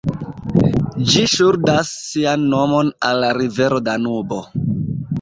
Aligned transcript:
Ĝi 1.11 1.21
ŝuldas 1.33 1.93
sian 2.07 2.49
nomon 2.57 2.93
al 3.11 3.25
la 3.27 3.33
rivero 3.41 3.83
Danubo. 3.93 4.45